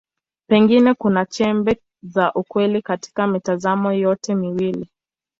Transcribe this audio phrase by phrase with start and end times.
[0.47, 4.89] Pengine kuna chembe za ukweli katika mitazamo yote miwili.